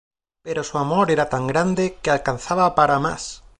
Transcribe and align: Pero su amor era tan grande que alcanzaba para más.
Pero 0.41 0.63
su 0.63 0.79
amor 0.79 1.11
era 1.11 1.29
tan 1.29 1.45
grande 1.45 1.99
que 2.01 2.09
alcanzaba 2.09 2.73
para 2.73 2.97
más. 2.97 3.43